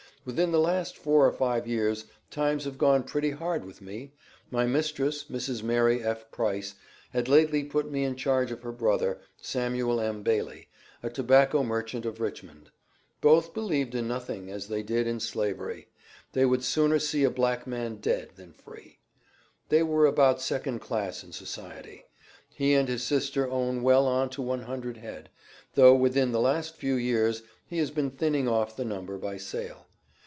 "Within 0.23 0.51
the 0.51 0.59
last 0.59 0.99
four 0.99 1.25
or 1.25 1.31
five 1.31 1.65
years, 1.65 2.05
times 2.29 2.65
have 2.65 2.77
gone 2.77 3.01
pretty 3.01 3.31
hard 3.31 3.65
with 3.65 3.81
me. 3.81 4.13
My 4.51 4.67
mistress, 4.67 5.23
Mrs. 5.31 5.63
Mary 5.63 6.03
F. 6.03 6.29
Price, 6.29 6.75
had 7.09 7.27
lately 7.27 7.63
put 7.63 7.89
me 7.91 8.03
in 8.03 8.15
charge 8.15 8.51
of 8.51 8.61
her 8.61 8.71
brother, 8.71 9.19
Samuel 9.41 9.99
M. 9.99 10.21
Bailey, 10.21 10.67
a 11.01 11.09
tobacco 11.09 11.63
merchant 11.63 12.05
of 12.05 12.21
Richmond. 12.21 12.69
Both 13.19 13.55
believed 13.55 13.95
in 13.95 14.07
nothing 14.07 14.51
as 14.51 14.67
they 14.67 14.83
did 14.83 15.07
in 15.07 15.19
Slavery; 15.19 15.87
they 16.33 16.45
would 16.45 16.63
sooner 16.63 16.99
see 16.99 17.23
a 17.23 17.31
black 17.31 17.65
man 17.65 17.95
dead 17.95 18.29
than 18.35 18.53
free. 18.53 18.99
They 19.69 19.81
were 19.81 20.05
about 20.05 20.39
second 20.39 20.81
class 20.81 21.23
in 21.23 21.31
society. 21.31 22.05
He 22.53 22.75
and 22.75 22.87
his 22.87 23.01
sister 23.01 23.49
own 23.49 23.81
well 23.81 24.05
on 24.05 24.29
to 24.29 24.43
one 24.43 24.61
hundred 24.61 24.97
head, 24.97 25.31
though 25.73 25.95
within 25.95 26.31
the 26.31 26.39
last 26.39 26.75
few 26.75 26.93
years 26.93 27.41
he 27.65 27.79
has 27.79 27.89
been 27.89 28.11
thinning 28.11 28.47
off 28.47 28.75
the 28.75 28.85
number 28.85 29.17
by 29.17 29.37
sale. 29.37 29.87